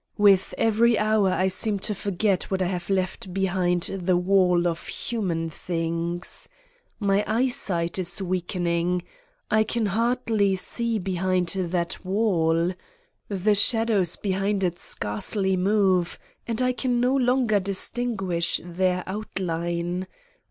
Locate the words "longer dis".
17.15-17.91